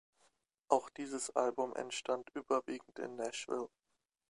Auch 0.67 0.89
dieses 0.89 1.29
Album 1.35 1.75
entstand 1.75 2.31
überwiegend 2.33 2.97
in 2.97 3.17
Nashville. 3.17 3.69